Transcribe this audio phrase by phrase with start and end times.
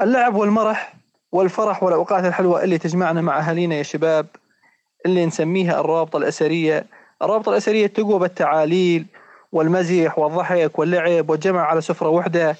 [0.00, 0.94] اللعب والمرح
[1.32, 4.26] والفرح والأوقات الحلوة اللي تجمعنا مع أهالينا يا شباب
[5.06, 6.86] اللي نسميها الرابطة الأسرية.
[7.22, 9.06] الرابطة الأسرية تقوى بالتعاليل
[9.52, 12.56] والمزح والضحك واللعب والجمع على سفرة واحدة.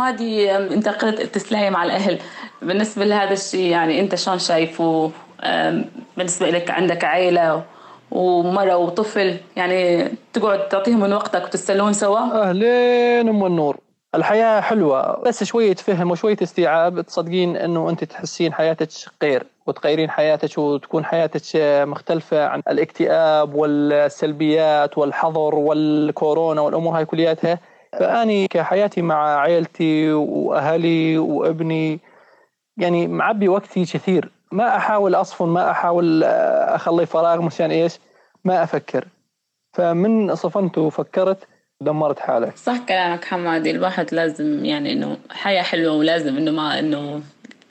[0.00, 2.18] حمادي انت قلت تسلايم على الأهل.
[2.62, 5.10] بالنسبة لهذا الشيء يعني انت شلون شايفه؟
[6.16, 7.62] بالنسبة لك عندك عائله
[8.10, 13.76] ومرة وطفل يعني تقعد تعطيهم من وقتك وتتسلون سوا؟ أهلين أم النور.
[14.14, 18.88] الحياة حلوة بس شوية فهم وشوية استيعاب تصدقين إنه أنت تحسين حياتك
[19.22, 21.42] غير وتغيرين حياتك وتكون حياتك
[21.86, 27.58] مختلفة عن الاكتئاب والسلبيات والحظر والكورونا والأمور هاي كلياتها.
[27.98, 32.00] فأني كحياتي مع عائلتي وأهلي وابني
[32.76, 34.30] يعني معبي وقتي كثير.
[34.52, 37.98] ما أحاول أصفن ما أحاول أخلي فراغ مشان إيش؟
[38.44, 39.08] ما أفكر.
[39.72, 41.48] فمن صفنت وفكرت
[41.80, 42.56] دمرت حالك.
[42.56, 43.70] صح كلامك حمادي.
[43.70, 47.22] الواحد لازم يعني إنه حياة حلوة ولازم إنه ما إنه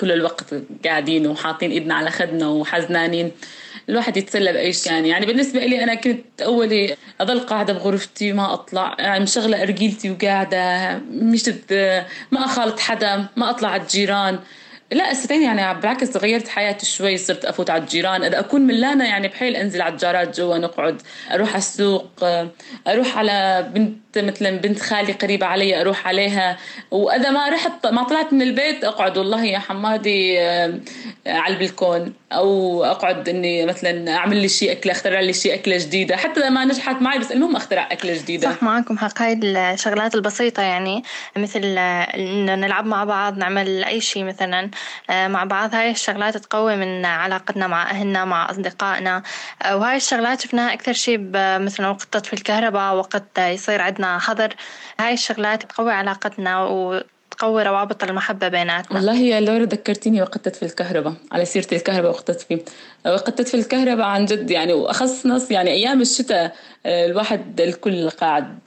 [0.01, 3.31] كل الوقت قاعدين وحاطين إيدنا على خدنا وحزنانين.
[3.89, 5.09] الواحد يتسلى بأي شيء يعني.
[5.09, 10.97] يعني بالنسبة لي أنا كنت أولي اضل قاعدة بغرفتي ما أطلع يعني مشغلة ارجيلتي وقاعدة
[11.11, 11.49] مش
[12.31, 14.39] ما أخالط حدا ما أطلع على الجيران.
[14.91, 18.23] لا السنتين يعني بالعكس غيرت حياتي شوي صرت أفوت على الجيران.
[18.23, 21.01] إذا أكون ملانه يعني بحيل أنزل على الجارات جوا نقعد
[21.31, 22.09] أروح على السوق
[22.87, 26.57] أروح على بنت مثلا بنت خالي قريبة علي أروح عليها.
[26.91, 30.39] وإذا ما رحت ما طلعت من البيت أقعد والله يا حمادي
[31.27, 32.13] على البلكون.
[32.33, 36.17] أو أقعد إني مثلا أعمل لي شيء أكلة أخترع لي شيء أكلة جديدة.
[36.17, 38.51] حتى ما نجحت معي بس المهم أخترع أكلة جديدة.
[38.51, 39.21] صح معكم حق.
[39.21, 41.03] هاي الشغلات البسيطة يعني
[41.37, 44.69] مثل انه نلعب مع بعض نعمل أي شيء مثلا
[45.09, 45.75] مع بعض.
[45.75, 49.23] هاي الشغلات تقوي من علاقتنا مع أهلنا مع أصدقائنا.
[49.71, 54.55] وهاي الشغلات شفناها أكثر شيء مثلا وقت تطفي الكهرباء وقت يصير عندنا حظر.
[54.99, 57.03] هاي الشغلات تقوي علاقتنا و
[57.39, 58.97] تقوي روابط المحبة بيناتنا.
[58.97, 62.61] والله يا لورا ذكرتيني وقت تطفي الكهرباء على سيرة الكهرباء وقت تطفي
[63.05, 66.55] وقت تطفي الكهرباء عن جد يعني وأخص نص يعني أيام الشتاء
[66.85, 68.59] الواحد الكل قاعد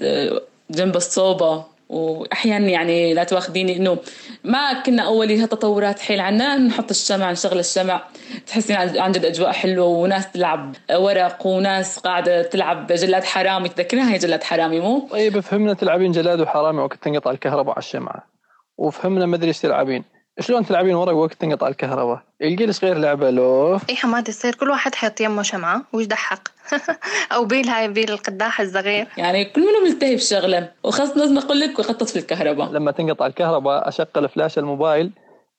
[0.71, 1.73] جنب الصوبة.
[1.89, 3.99] وأحيانا يعني لا تواخذيني إنه
[4.45, 8.03] ما كنا اول تطورات حيل عنا نحط الشمع نشغل الشمع.
[8.47, 13.69] تحسين عن جد أجواء حلوة وناس تلعب ورق وناس قاعدة تلعب جلاد حرامي.
[13.69, 18.32] تذكرينها هي جلاد حرامي مو؟ طيب فهمنا تلعبين جلاد وحرامي وقت تنقطع الكهرباء على الشمعة.
[18.83, 20.05] وفهمنا ما أدري إيش تلعبين.
[20.41, 23.75] شلون تلعبين ورق وقت تنقطع الكهرباء؟ يلقي صغير لعبة لو.
[23.75, 25.83] اي حماد يصير كل واحد حيط يمه شمعة.
[25.93, 26.49] ويدحق
[27.35, 29.07] أو بيل هاي بيل القداح الصغير.
[29.17, 32.71] يعني كل منهم ملتهي بشغله وخاصة لازم أقول لك وقت في الكهرباء.
[32.71, 35.13] لما تنقطع الكهرباء اشغل فلاش الموبايل.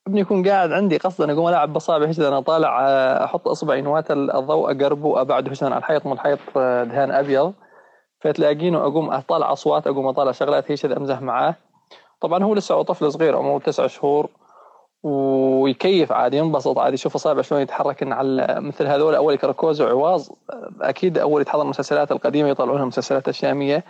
[0.07, 2.81] ابني يكون قاعد عندي قصدا أقوم ألعب بصابعي هكذا أنا طالع
[3.23, 7.53] أحط أصبعي نواة الضوء أقربه وابعده هكذا على الحيط من الحيط دهان أبيض.
[8.21, 11.55] فتلاقينه أقوم أطالع أصوات أقوم أطالع شغلات هكذا أمزح معاه.
[12.23, 14.29] طبعا هو لسه طفل صغير عمره تسع شهور
[15.03, 20.31] ويكيف عادي ينبسط عادي يشوف اصابعه شلون يتحرك على مثل هذول أول كركوز وعواز
[20.81, 23.83] أكيد أول يتحضر المسلسلات القديمة يطلعونها المسلسلات الشاميه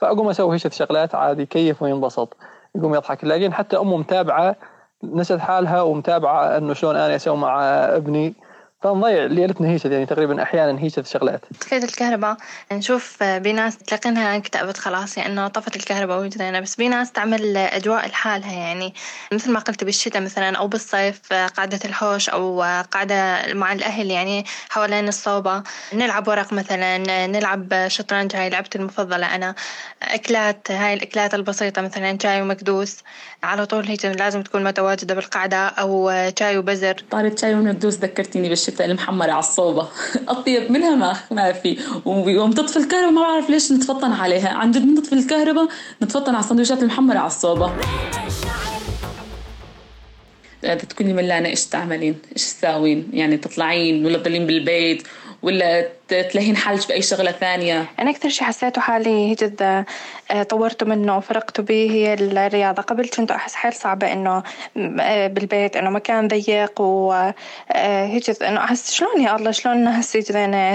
[0.00, 2.36] فأقوم أسوي هيك شغلات عادي يكيف وينبسط
[2.74, 3.24] يقوم يضحك.
[3.24, 4.56] لكن حتى أمه متابعة
[5.04, 7.64] نسيت حالها ومتابعة إنه شلون أنا أسوي مع
[7.96, 8.34] ابني.
[8.82, 11.40] فنضيع ليلتنا هيك يعني تقريبا أحيانا هيك شغلات.
[11.60, 12.36] طفيت الكهرباء.
[12.72, 18.52] نشوف بناس تلاقينها اكتئبت خلاص يعني انه طفت الكهرباء وجدينا بس بناس تعمل أجواء لحالها.
[18.52, 18.94] يعني
[19.32, 25.08] مثل ما قلت بالشتاء مثلا أو بالصيف قعدة الحوش أو قعدة مع الأهل يعني حوالين
[25.08, 25.62] الصوبة.
[25.92, 28.36] نلعب ورق مثلا نلعب شطرنج.
[28.36, 29.54] هاي لعبتي المفضلة أنا.
[30.02, 32.98] أكلات هاي الأكلات البسيطة مثلا شاي ومكدوس.
[33.42, 37.04] على طول هيك لازم تكون متواجدة بالقعدة أو شاي وبزر.
[37.10, 38.69] طارت شاي ومكدوس ذكرتيني بالشتاء.
[38.70, 39.88] الشتاء المحمرة على الصوبة.
[40.28, 41.78] أطيب منها ما ما في.
[42.04, 44.48] ويوم تطفي الكهرباء ما بعرف ليش نتفطن عليها.
[44.48, 45.68] عن جد نطفي الكهرباء
[46.02, 47.72] نتفطن على السندويشات المحمرة على الصوبة.
[50.62, 51.48] تكوني ملانة.
[51.48, 55.02] إيش تعملين؟ إيش تساوين؟ يعني تطلعين ولا تضلين بالبيت
[55.42, 57.86] ولا تلاقين حالك بأي شغلة ثانية.
[57.98, 59.84] أنا أكثر شيء حسيته حالي هجد
[60.48, 62.82] طورت منه وفرقت به هي الرياضة.
[62.82, 64.42] قبل كنت أحس حيل صعبة إنه
[65.26, 70.20] بالبيت إنه مكان ضيق وهيك إنه أحس شلون يا الله شلون هسه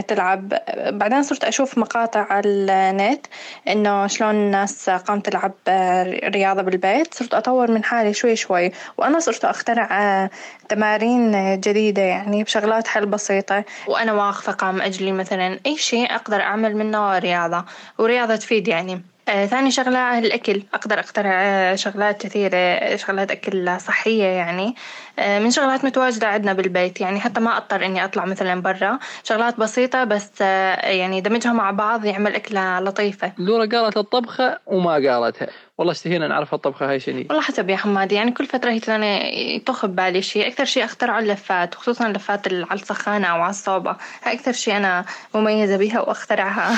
[0.08, 0.54] تلعب.
[0.88, 3.26] بعدين صرت أشوف مقاطع على النت
[3.68, 5.54] إنه شلون الناس قامت تلعب
[6.24, 7.14] رياضة بالبيت.
[7.14, 8.72] صرت أطور من حالي شوي شوي.
[8.98, 10.30] وأنا صرت أخترع
[10.70, 13.64] تمارين جديدة يعني بشغلات حيل بسيطة.
[13.88, 17.66] وأنا واقفة قام أجلي مثلا أي شيء أقدر أعمل منه رياضة
[17.98, 19.02] ورياضة تفيد يعني.
[19.30, 24.76] آه، ثاني شغلة الأكل أقدر أخترع آه، شغلات كثيرة شغلات أكل صحية يعني.
[25.20, 29.00] من شغلات متواجدة عندنا بالبيت يعني حتى ما أضطر إني أطلع مثلا برا.
[29.24, 33.32] شغلات بسيطة بس يعني دمجها مع بعض يعمل أكلة لطيفة.
[33.38, 35.48] لورا قالت الطبخة وما قالتها.
[35.78, 39.28] والله اشتهينا نعرف الطبخة هاي شنو والله حسب يا حمادي يعني كل فترة هيك أنا
[39.28, 40.48] يطخ ببالي شيء.
[40.48, 43.96] أكثر شيء أخترعه اللفات خصوصا اللفات على السخانة أو على الصوبة.
[44.24, 46.76] هاي أكثر شيء أنا مميزة بها وأخترعها.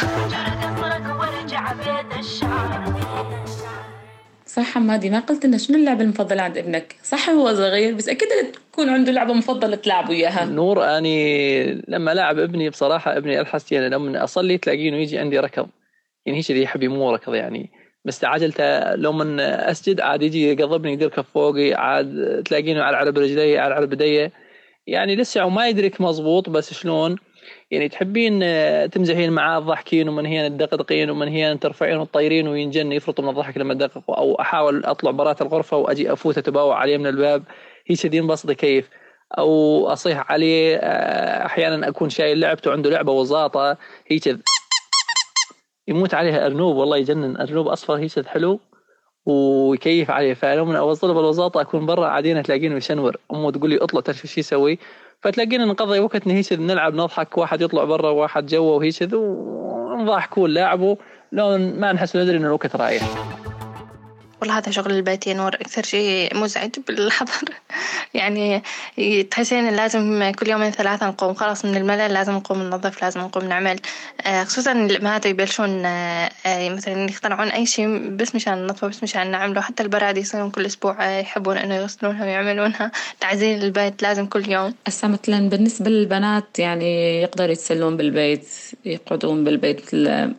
[4.58, 8.30] صح حمادي ما قلت لنا شنو اللعبة المفضلة عند ابنك؟ صح هو صغير بس أكيد
[8.72, 13.90] تكون عنده لعبة مفضلة تلعبوا إياها نور أني لما لعب ابني بصراحة ابني ألحس يعني
[13.90, 15.68] لما أصلي تلاقينه يجي عندي ركض.
[16.26, 17.70] يعني هيك يحب يمو ركض يعني.
[18.06, 23.58] مستعجلته لو من أسجد عاد يجي يقضبني يدير كف فوقي عاد تلاقينه على على برجلي
[23.58, 24.32] على على بديه.
[24.88, 27.16] يعني لسه وما يدرك مزبوط بس شلون؟
[27.72, 28.40] يعني تحبين
[28.90, 33.74] تمزحين معاه تضحكين ومن هي تدقدقين ومن هي ترفعين وتطيرين وينجن يفرط من الضحك لما
[33.74, 37.44] تدقق أو أحاول أطلع برات الغرفة وأجي أفوت اتباوع عليه من الباب.
[37.88, 38.90] هي كذي ينبسط كيف.
[39.38, 40.78] أو أصيح عليه
[41.46, 43.78] أحيانا أكون شايل لعبته عنده لعبة وزاطة.
[44.08, 44.40] هي كذا
[45.88, 47.38] يموت عليها ارنوب والله يجنن.
[47.38, 48.60] أرنوب أصفر هيك حلو.
[49.26, 50.34] ويكيف عليه.
[50.34, 53.18] فلو من أوصله بالوساطه أكون برا قاعدين تلاقينه يشنور.
[53.34, 54.80] أمه تقول لي اطلع تعرف شو يسوي؟
[55.22, 60.96] فتلاقينا نقضي وقت هيك نلعب نضحك واحد يطلع برا وواحد جوا وهيك ونضحكوا لاعبوا
[61.32, 63.37] لو ما نحس ندري إن الوقت رايح.
[64.42, 67.54] والله هذا شغل البيت يا نور أكثر شيء مزعج بالحضر.
[68.14, 68.64] يعني
[69.32, 73.80] تحسين لازم كل يومين ثلاثة نقوم خلاص من الملل لازم نقوم ننظف لازم نقوم نعمل.
[74.26, 79.32] آه، خصوصا الأمهات يبلشون آه، آه، مثلا يخترعون أي شيء بس مشان ننظفه بس مشان
[79.32, 79.62] نعمله.
[79.62, 82.92] حتى البراد يصيرون كل أسبوع يحبون إنه يغسلونها ويعملونها.
[83.20, 84.74] تعزيل البيت لازم كل يوم.
[84.88, 88.48] هسه مثلا بالنسبة للبنات يعني يقدروا يتسلون بالبيت
[88.86, 89.82] يقعدون بالبيت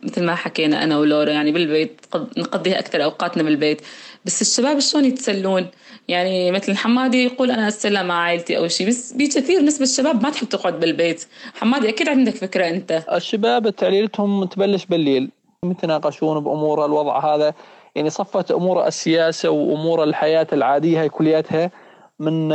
[0.03, 2.01] مثل ما حكينا أنا ولورا يعني بالبيت
[2.37, 3.81] نقضيها أكثر أوقاتنا بالبيت.
[4.25, 5.67] بس الشباب شلون يتسلون؟
[6.07, 10.29] يعني مثل حمادي يقول أنا أتسلى مع عائلتي أو شيء بس بكثير نسبة الشباب ما
[10.29, 11.25] تحب تقعد بالبيت.
[11.53, 13.03] حمادي أكيد عندك فكرة أنت.
[13.13, 15.31] الشباب تعليلتهم تبلش بالليل.
[15.65, 17.53] يتناقشون بأمور الوضع هذا؟
[17.95, 21.71] يعني صفت أمور السياسة وأمور الحياة العادية هي كلياتها
[22.19, 22.47] من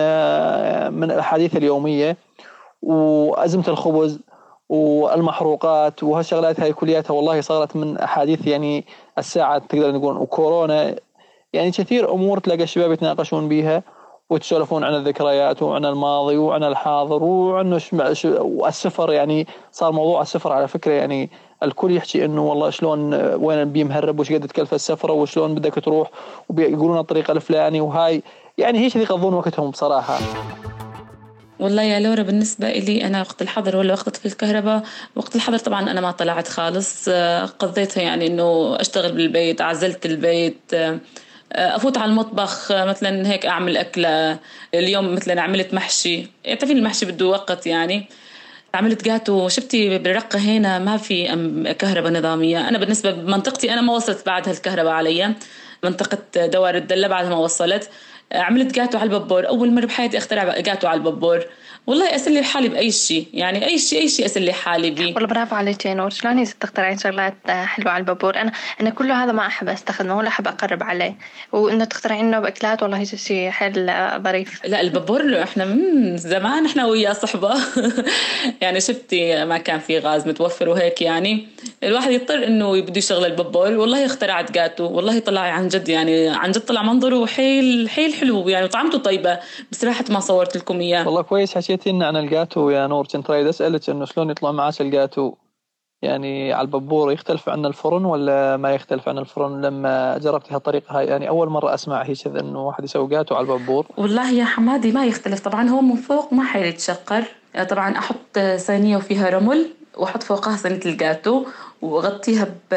[0.93, 2.17] من الأحاديث اليومية
[2.83, 4.21] وأزمة الخبز
[4.69, 8.85] والمحروقات وهالشغلات هاي كلياتها والله صارت من أحاديث يعني
[9.19, 10.97] الساعة تقدر نقول وكورونا
[11.55, 13.83] يعني كثير أمور تلاقي الشباب يتناقشون بيها
[14.31, 17.81] ويتسولفون عن الذكريات وعن الماضي وعن الحاضر وعن
[18.39, 21.31] والسفر يعني صار موضوع السفر على فكرة يعني
[21.63, 26.11] الكل يحكي إنه والله شلون وين بي مهرب وش قد تكلف السفره وشلون بدك تروح
[26.49, 28.23] ويقولون الطريقة الفلاني وهاي
[28.59, 30.19] يعني هيك يقضون وقتهم بصراحة.
[31.61, 34.83] والله يا لورا بالنسبة إلي أنا وقت الحظر ولا وقت في الكهرباء
[35.17, 37.09] وقت الحظر طبعا أنا ما طلعت خالص.
[37.59, 40.75] قضيتها يعني إنه أشتغل بالبيت عزلت البيت.
[41.55, 44.39] أفوت على المطبخ مثلا هيك أعمل أكلة.
[44.75, 46.27] اليوم مثلا عملت محشي.
[46.45, 48.09] تعرفين المحشي بده وقت يعني.
[48.75, 49.49] عملت جاتو.
[49.49, 51.27] شفتي بالرقة هنا ما في
[51.79, 52.69] كهرباء نظامية.
[52.69, 55.35] أنا بالنسبة بمنطقتي أنا ما وصلت بعدها الكهرباء علي.
[55.85, 57.91] منطقة دوار الدلة بعد ما وصلت.
[58.33, 61.45] عملت جاتو على البابور أول مرة بحياتي أخترع جاتو على البابور
[61.87, 63.27] والله أسلي حالي بأي شيء.
[63.33, 65.15] يعني أي شيء أي شيء أسلي حالي بيه.
[65.15, 66.11] والله برافو عليك يا نور.
[66.11, 70.29] شلون هي تخترعين شغلات حلوة على البابور؟ أنا أنا كل هذا ما أحب أستخدمه ولا
[70.29, 71.17] أحب أقرب عليه.
[71.53, 74.67] وإنه تخترعين له بأكلات والله هي شيء حيل ظريف.
[74.67, 77.55] لا البابور إحنا من زمان إحنا وياه صحبة.
[78.63, 81.49] يعني شفتي ما كان في غاز متوفر وهيك يعني.
[81.83, 83.73] الواحد يضطر إنه بده يشغل البابور.
[83.73, 84.85] والله اخترعت جاتو.
[84.85, 89.39] والله طلع عن جد يعني عن جد طلع منظره حيل حيل حلو يعني وطعمته طيبة
[89.73, 91.07] بس راحت ما صورت لكم إياه.
[91.07, 93.07] والله كويس حكيت حكيتي لنا عن الجاتو يا نور.
[93.07, 95.35] كنت رايد أسألك إنه شلون يطلع معاك الجاتو؟
[96.03, 101.07] يعني على الببور يختلف عن الفرن ولا ما يختلف عن الفرن؟ لما جربتي هالطريقة هاي
[101.07, 105.05] يعني أول مرة أسمع هيك إنه واحد يسوي جاتو على الببور والله يا حمادي ما
[105.05, 105.41] يختلف.
[105.41, 107.25] طبعا هو من فوق ما حيتشقر
[107.69, 109.67] طبعا أحط صينية وفيها رمل
[109.97, 111.45] وأحط فوقها صينية الجاتو
[111.83, 112.75] وأغطيها ب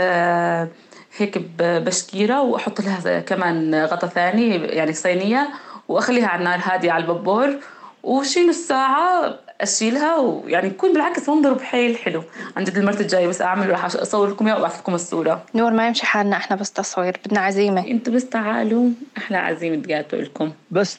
[1.18, 5.50] هيك بشكيره وأحط لها كمان غطا ثاني يعني صينية
[5.88, 7.56] وأخليها على النار هادية على الببور
[8.04, 12.24] وشي نص ساعة اشيلها ويعني يكون بالعكس منظره بحيل حلو.
[12.58, 15.46] عن جد المرة الجاية بس أعمل راح أصور لكم إياه وأبعث لكم الصورة.
[15.56, 17.88] نور ما يمشي حالنا إحنا بس تصوير بدنا عزيمة.
[17.88, 20.52] أنتوا بس تعالوا أحلى عزيمة جاتو لكم.
[20.72, 20.98] بس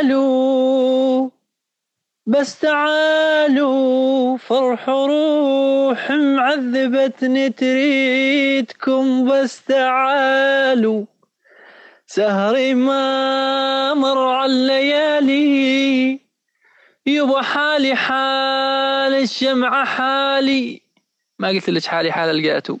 [0.00, 0.50] تعالوا
[2.26, 9.28] بس تعالوا فرح روح معذبتني تريدكم.
[9.30, 11.04] بس تعالوا.
[12.12, 16.20] سهري ما مر الليالي
[17.06, 20.82] يبا حالي حال الشمعة حالي.
[21.38, 22.78] ما قلت لك حالي حال لقيته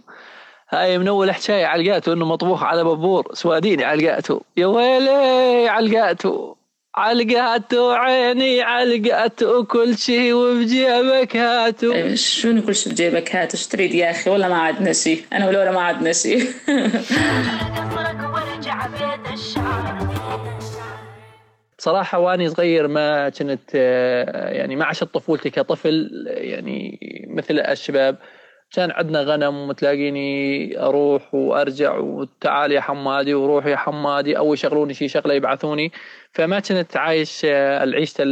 [0.70, 6.56] هاي من أول حكاية علقاته إنه مطبوخ على بابور سواديني علقاته يا ويلي علقاته
[6.94, 11.92] علقاته عيني علقاته كل شيء وبجيبك هاتو.
[11.92, 15.48] إيه، شنو كل شيء بجيبك هاتو؟ إيش تريد يا أخي؟ والله ما عندنا شيء أنا
[15.48, 16.44] ولولا ما عندنا شيء
[21.78, 23.74] بصراحة واني صغير ما كنت
[24.52, 26.98] يعني ما عشت طفولتي كطفل يعني
[27.30, 28.16] مثل الشباب.
[28.72, 35.08] كان عندنا غنم وتلاقيني أروح وأرجع وتعال يا حمادي وروح يا حمادي أو يشغلوني شي
[35.08, 35.92] شغلة يبعثوني.
[36.32, 38.24] فما كنت عايش العيشة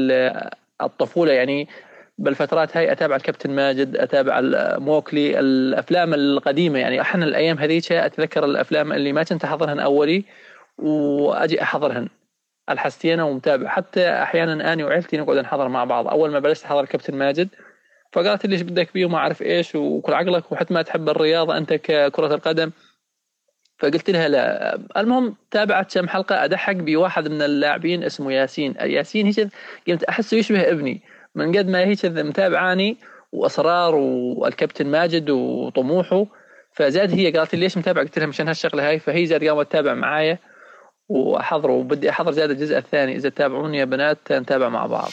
[0.82, 1.68] الطفولة يعني.
[2.18, 4.40] بالفترات هاي أتابع الكابتن ماجد أتابع
[4.78, 7.00] موكلي الأفلام القديمة يعني.
[7.00, 10.24] إحنا الأيام هذيك أتذكر الأفلام اللي ما كنت أحضرهن أولي
[10.78, 12.08] وأجي أحضرهن.
[12.70, 13.68] الحستينه ومتابع.
[13.68, 16.08] حتى أحيانا آني وعيلتي نقعد نحضر مع بعض.
[16.08, 17.48] أول ما بلشت أحضر الكابتن ماجد
[18.12, 21.72] فقالت لي إيش بدك بيه وما أعرف إيش وكل عقلك وحتى ما تحب الرياضه أنت
[21.72, 22.70] ككره القدم.
[23.78, 24.78] فقلت لها لا.
[24.96, 28.74] المهم تابعت كم حلقة ادحق بواحد من اللاعبين اسمه ياسين.
[28.80, 29.48] ياسين هيك
[29.88, 31.02] قلت أحسه يشبه ابني.
[31.34, 32.96] من قد ما هيك متابعاني
[33.32, 36.26] واصرار والكابتن ماجد وطموحه.
[36.72, 38.98] فزاد هي قالت لي ليش متابع؟ قلت لها مشان هالشغلة هاي.
[38.98, 40.38] فهي زاد قامت تتابع معايا
[41.08, 43.16] واحضره وبدي أحضر زاد الجزء الثاني.
[43.16, 45.10] إذا تتابعوني يا بنات نتابع مع بعض.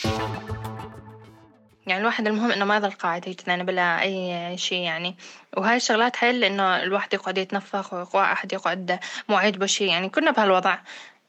[1.88, 5.16] يعني الواحد المهم إنه ما يضل قاعد هيك يعني بلا أي شيء يعني.
[5.58, 9.00] وهاي الشغلات حل إنه الواحد يقعد يتنفخ واحد يقعد
[9.30, 10.78] مو عاجبه شيء يعني كنا بهالوضع.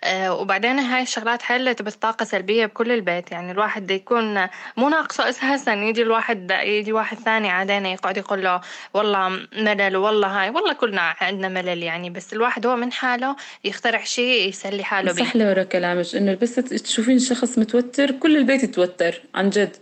[0.04, 3.32] آه، وبعدين هاي الشغلات حلت بس طاقة سلبية بكل البيت.
[3.32, 8.60] يعني الواحد يكون مو ناقصه أساسا يجي الواحد يجي واحد ثاني عادينا يقعد يقول له
[8.94, 12.10] والله ملل والله هاي والله كلنا عندنا ملل يعني.
[12.10, 15.25] بس الواحد هو من حاله يخترع شيء يسلي حاله بيه.
[15.25, 19.76] صح لي ورا كلامك إنه بس تشوفين شخص متوتر كل البيت يتوتر عن جد.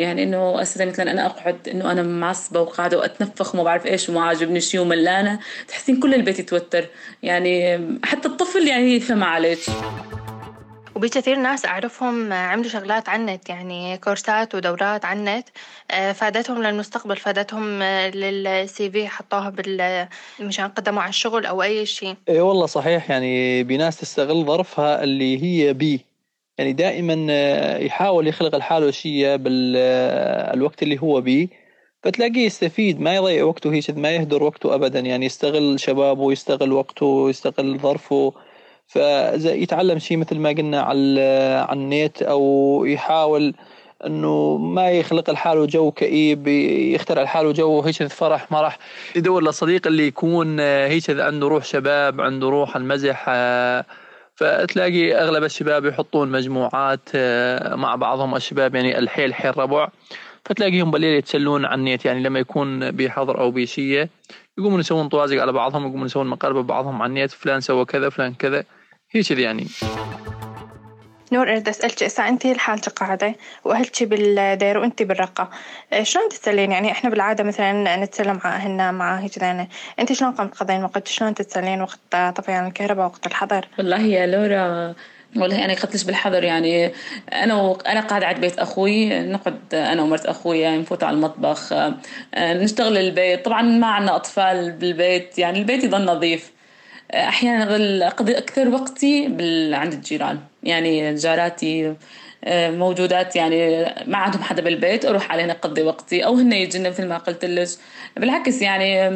[0.00, 4.20] يعني إنه أساسا مثلا أنا أقعد إنه أنا معصبة وقاعدة وأتنفخ وما بعرف إيش وما
[4.22, 5.38] عاجبني شيء وملانه
[5.68, 6.86] تحسين كل البيت يتوتر.
[7.22, 9.58] يعني حتى الطفل يعني يفهم عليك.
[10.94, 15.48] وبكثير ناس أعرفهم عملوا شغلات على النت يعني كورسات ودورات على النت
[15.90, 20.08] آه، فادتهم للمستقبل فادتهم للسي في حطوها بال
[20.40, 22.14] مشان قدموا على الشغل أو أي شيء.
[22.28, 26.09] اي والله صحيح يعني بناس تستغل ظرفها اللي هي بي.
[26.58, 31.48] يعني دائما آه، يحاول يخلق لحاله شيء بالوقت اللي هو بيه
[32.02, 35.00] فتلاقيه يستفيد ما يضيع وقته هيك ما يهدر وقته ابدا.
[35.00, 38.32] يعني يستغل شبابه يستغل وقته يستغل ظرفه.
[38.86, 41.20] فإذا يتعلم شيء مثل ما قلنا على
[41.68, 43.54] على النت أو يحاول
[44.06, 46.48] إنه ما يخلق لحاله جو كئيب
[46.94, 48.78] يخترع لحاله جو هيك فرح مرح
[49.16, 53.84] يدور لصديق اللي يكون آه، هيك عنده روح شباب عنده روح المزح آه،
[54.40, 59.88] فتلاقي أغلب الشباب يحطون مجموعات آه، مع بعضهم الشباب يعني الحيل حيل ربع.
[60.44, 64.10] فتلاقيهم بالليل يتسلون عن النيت يعني لما يكون بحظر أو بشيه
[64.58, 68.34] يقومون يسوون طوازق على بعضهم يقومون يسوون مقالب ببعضهم عن النيت فلان سوى كذا فلان
[68.34, 68.64] كذا.
[69.10, 69.66] هي يعني.
[71.32, 73.34] نور أريد أسألك إذا أنت لحالك قاعدة
[73.64, 75.50] وأهلك بالدير وأنت بالرقة.
[75.92, 79.42] آه، شلون تتسلين؟ يعني إحنا بالعادة مثلا نتسلى مع أهلنا مع هيك
[79.98, 84.94] أنت شلون قمت تقضين وقت؟ شلون تتسلين وقت طفيان الكهرباء وقت الحظر؟ والله يا لورا
[85.36, 86.92] والله أنا قلتلش بالحظر يعني
[87.32, 87.72] أنا و...
[87.72, 91.94] أنا قاعدة عند بيت أخوي نقعد أنا ومرت أخوي يعني نفوت على المطبخ آه،
[92.34, 93.44] نشتغل البيت.
[93.44, 96.52] طبعا ما عندنا أطفال بالبيت يعني البيت يضل نظيف.
[97.14, 99.26] أحيانا أقضي أكثر وقتي
[99.72, 100.38] عند الجيران.
[100.62, 101.94] يعني جاراتي
[102.44, 106.24] آه، موجودات يعني ما عندهم حدا بالبيت أروح عليهن اقضي وقتي.
[106.24, 107.68] أو هن يجن مثل ما قلت لك.
[108.16, 109.10] بالعكس يعني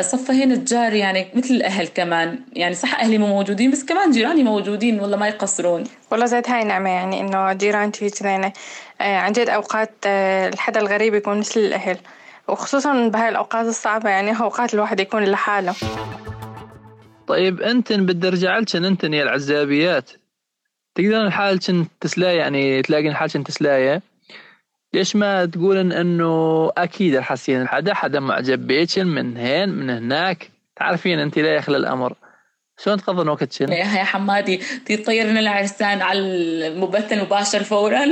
[0.00, 2.38] صفهين الجار يعني مثل الأهل كمان.
[2.52, 5.84] يعني صح أهلي مو موجودين بس كمان جيراني موجودين والله ما يقصرون.
[6.10, 8.52] والله زاد هاي نعمة يعني إنه جيرانتي كذا
[9.00, 11.96] آه، عن جد أوقات آه، الحدا الغريب يكون مثل الأهل.
[12.48, 15.74] وخصوصا بهاي الأوقات الصعبة يعني أوقات الواحد يكون لحاله.
[17.26, 20.10] طيب أنتن بدي ارجع لكن أنتن يا العزابيات.
[20.98, 24.02] تقدرن حالكن تسلاية يعني تلاقين حالكن تسلاية.
[24.94, 31.18] ليش ما تقولن إنه أكيد حاسين حدا حدا معجب بيكن من هين من هناك؟ تعرفين
[31.18, 32.14] انت لا يخلى الأمر.
[32.84, 38.04] شلون تقضون وقتكن؟ يا حمادي تطيرنا العرسان على المبث المباشر فورا.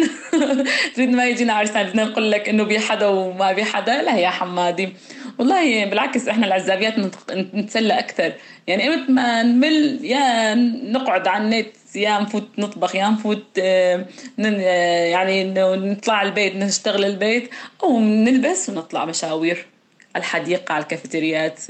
[0.95, 4.03] تريد ما يجينا عرسان بدنا نقول لك إنه بي حدا وما بي حدا.
[4.03, 4.93] لا يا حمادي.
[5.39, 6.95] والله بالعكس إحنا العزابيات
[7.31, 8.33] نتسلى أكثر.
[8.67, 10.55] يعني إمتى ما نمل يا
[10.93, 11.77] نقعد على النت.
[11.97, 14.07] يا نفوت نطبخ يا نفوت آه،
[14.41, 17.51] آه، يعني نطلع البيت نشتغل البيت
[17.83, 19.67] أو نلبس ونطلع مشاوير.
[20.15, 21.61] على الحديقة على الكافيتريات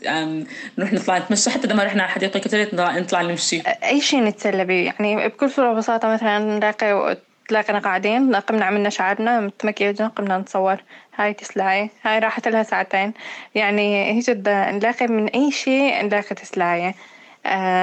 [0.78, 1.50] نروح نطلع نتمشى.
[1.50, 3.62] حتى لما رحنا على الحديقة الكافيتريات نطلع نمشي.
[3.66, 7.16] أي شيء نتسلى به يعني بكل صورة وبساطة مثلا نلاقي
[7.48, 10.76] تلاقينا قاعدين قمنا عملنا شعرنا متمكيجين قمنا نصور.
[11.16, 13.12] هاي تسلاية هاي راحت لها ساعتين.
[13.54, 16.94] يعني هي جد نلاقي من أي شيء نلاقي تسلاية.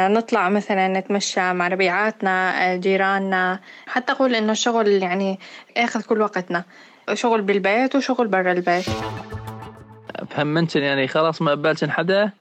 [0.08, 3.60] نطلع مثلا نتمشى مع ربيعاتنا آه جيراننا.
[3.88, 5.39] حتى أقول إنه الشغل يعني
[5.77, 6.63] أخذ كل وقتنا.
[7.13, 8.86] شغل بالبيت وشغل برا البيت.
[10.29, 12.32] فهمنتن يعني؟ خلاص ما ببالشن حدا؟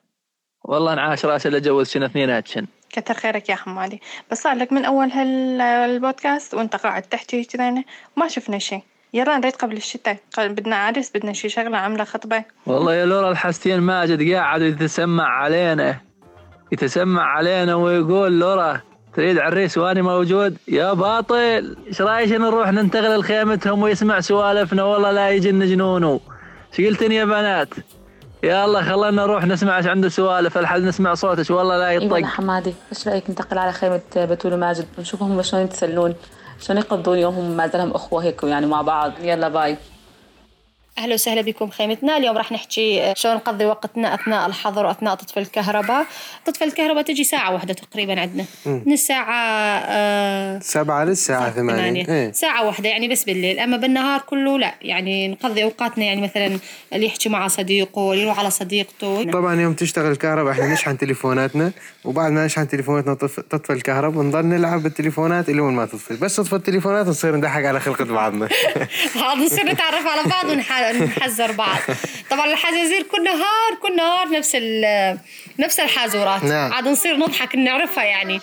[0.64, 4.00] والله انعاش رأسي لجوز شن اثنيناتشن كتر خيرك يا حمادي.
[4.30, 7.70] بس صار لك من أول هالبودكاست وأنت قاعد تحكي كذا
[8.16, 8.82] ما شفنا شيء
[9.14, 10.16] يلا نريد قبل الشتاء.
[10.38, 12.44] بدنا عرس بدنا شي شغلة عاملة خطبة.
[12.66, 15.96] والله يا لورا الحسين ماجد قاعد يتسمع علينا.
[16.72, 18.80] يتسمع علينا ويقول لورا
[19.14, 21.76] تريد عريس واني موجود؟ يا باطل!
[21.86, 26.20] إيش رأيك نروح ننتقل لخيمتهم ويسمع سوالفنا؟ والله لا يجن جنونه.
[26.78, 27.68] إيش قلتن يا بنات؟
[28.42, 32.14] يلا خلينا نروح نسمع إيش عنده سوالف الحد نسمع صوتك والله لا يطق.
[32.14, 32.74] إيوه حمادي.
[32.92, 36.14] إيش رأيك ننتقل على خيمة بتول وماجد؟ ونشوفهم شلون يتسلون
[36.60, 39.12] شلون يقضون يومهم ما زالهم أخوة هيك يعني مع بعض.
[39.22, 39.76] يلا باي.
[40.98, 42.16] أهلا وسهلا بكم خيمتنا.
[42.16, 46.06] اليوم راح نحكي شلون نقضي وقتنا أثناء الحظر وأثناء تطفي الكهرباء.
[46.44, 48.44] تطفي الكهرباء تجي ساعة واحدة تقريبا عندنا.
[48.66, 49.34] من الساعة
[49.88, 52.08] آه سبعة للساعة ثمانية.
[52.08, 53.58] إيه؟ ساعة واحدة يعني بس بالليل.
[53.58, 54.74] أما بالنهار كله لا.
[54.82, 56.58] يعني نقضي أوقاتنا يعني مثلا
[56.92, 59.30] اللي يحكي مع صديقه اللي يروح على صديقته.
[59.30, 61.72] طبعا يوم تشتغل الكهرباء إحنا نشحن تليفوناتنا
[62.04, 63.14] وبعد ما نشحن تليفوناتنا
[63.50, 68.04] تطفي الكهرباء ونضل نلعب بالتليفونات اللي ما تطفي بس تطفي التليفونات نصير نضحك على خلقة
[68.04, 68.48] بعضنا.
[69.44, 70.50] نصير نتعرف على بعض
[70.90, 71.78] ونحذر بعض.
[72.30, 74.56] طبعا الحزازير كل نهار كل نهار نفس
[75.58, 76.44] نفس الحازورات.
[76.44, 76.72] نعم.
[76.72, 78.40] عاد نصير نضحك نعرفها يعني.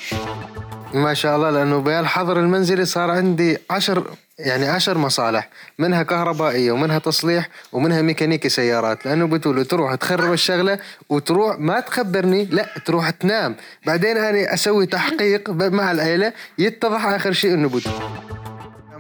[0.94, 4.04] ما شاء الله لأنه بهالحظر المنزلي صار عندي عشر
[4.40, 5.50] يعني عشر مصالح.
[5.80, 9.06] منها كهربائية ومنها تصليح ومنها ميكانيكي سيارات.
[9.06, 10.80] لأنه بتقول تروح تخرب الشغلة
[11.10, 13.56] وتروح ما تخبرني لا تروح تنام.
[13.86, 18.10] بعدين أنا أسوي تحقيق مع العيلة يتضح آخر شيء إنه بتقول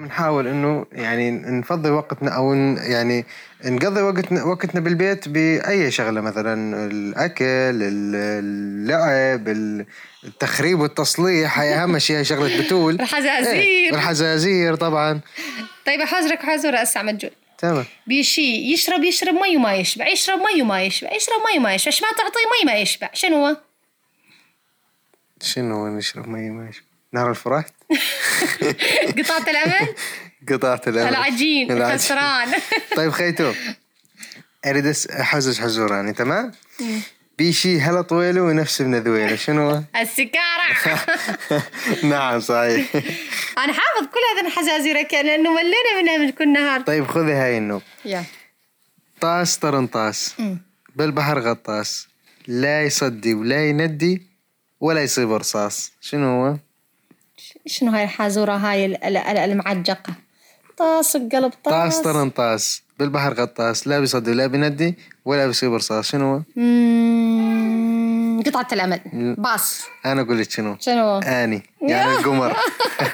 [0.03, 3.25] بنحاول إنه يعني نفضي وقتنا أو يعني
[3.65, 7.45] نقضي وقتنا وقتنا بالبيت بأي شغلة مثلا الأكل
[7.83, 9.47] اللعب
[10.23, 12.95] التخريب والتصليح هي أهم شيء هي شغلة بتول.
[12.95, 15.19] الحزازير إيه الحزازير طبعا.
[15.85, 17.85] طيب حاضرك حاضر اسع مجول تمام.
[18.07, 22.17] بيشي يشرب يشرب مي وما يشبع يشرب مي وما يشبع يشرب مي وما يشبع ما
[22.17, 23.57] تعطيه مي ما يشبع شنو هو؟
[25.41, 27.71] شنو هو نشرب مي ما يشبع؟ نهر الفرات
[29.17, 29.95] قطعة الأمل؟
[30.49, 31.09] قطعة الأمل.
[31.09, 32.47] العجين الخسران.
[32.97, 33.53] طيب خيتو
[34.65, 36.51] أريد أحزز حزوراني تمام؟
[37.37, 40.99] بيشي هلا طويلة ونفس ابن ذويلة شنو؟ السكارة.
[42.03, 42.95] نعم صحيح.
[43.57, 46.81] أنا حافظ كل هذا الحزازير لأنه ملينا منها من كل نهار.
[46.81, 47.81] طيب خذي هاي النوب.
[48.05, 48.23] يا.
[49.21, 50.35] طاس طرنطاس
[50.95, 52.07] بالبحر غطاس.
[52.47, 54.27] لا يصدي ولا يندي
[54.79, 55.91] ولا يصيب رصاص.
[56.01, 56.57] شنو هو؟
[57.65, 58.85] شنو هاي الحازورة هاي
[59.45, 60.13] المعجقة؟
[60.77, 62.01] طاس بقلب طاس طاس.
[62.01, 66.41] طرنطاس بالبحر غطاس لا بيصدي ولا بيندي ولا بيصيب رصاص شنو هو؟
[68.45, 69.35] قطعة الأمل.
[69.37, 69.85] باص.
[70.05, 71.63] أنا أقول لك شنو؟ شنو؟ أني.
[71.81, 72.55] يعني القمر.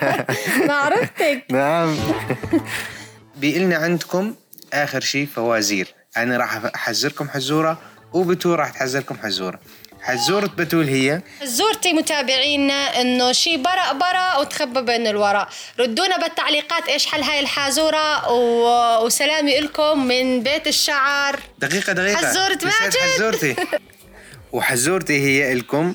[0.67, 1.43] ما عرفتك.
[1.51, 1.95] نعم.
[3.37, 4.33] بيقلنا عندكم
[4.73, 5.93] آخر شيء فوازير.
[6.17, 7.77] أنا راح أحذركم حزورة
[8.13, 9.59] وبتول راح تحذركم حزورة.
[10.05, 11.21] حزورة بتول هي.
[11.41, 18.31] حزورتي متابعينا إنه شي برا برا وتخبى بين الوراء ردونا بالتعليقات إيش حل هاي الحازورة
[18.31, 19.05] و...
[19.05, 21.39] وسلامي لكم من بيت الشعر.
[21.59, 22.17] دقيقة دقيقة.
[22.17, 22.97] حزورة ماجد.
[23.15, 23.55] حزورتي.
[24.51, 25.93] وحزورتي هي لكم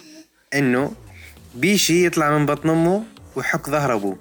[0.54, 0.92] إنه
[1.54, 3.04] بيشي يطلع من بطن أمه
[3.36, 4.18] ويحك ظهر أبوه.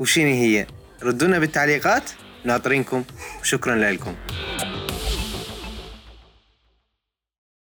[0.00, 0.66] وشيني هي؟
[1.02, 2.02] ردونا بالتعليقات.
[2.44, 3.04] ناطرينكم.
[3.40, 4.14] وشكرا لكم